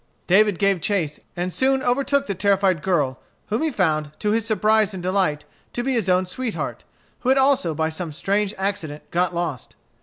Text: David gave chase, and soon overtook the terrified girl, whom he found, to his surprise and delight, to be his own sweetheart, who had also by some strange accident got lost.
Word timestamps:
David 0.25 0.57
gave 0.57 0.81
chase, 0.81 1.19
and 1.35 1.53
soon 1.53 1.83
overtook 1.83 2.25
the 2.25 2.33
terrified 2.33 2.81
girl, 2.81 3.19
whom 3.49 3.61
he 3.61 3.69
found, 3.69 4.09
to 4.17 4.31
his 4.31 4.47
surprise 4.47 4.95
and 4.95 5.03
delight, 5.03 5.45
to 5.73 5.83
be 5.83 5.93
his 5.93 6.09
own 6.09 6.25
sweetheart, 6.25 6.83
who 7.19 7.29
had 7.29 7.37
also 7.37 7.75
by 7.75 7.89
some 7.89 8.11
strange 8.11 8.55
accident 8.57 9.03
got 9.11 9.35
lost. 9.35 9.75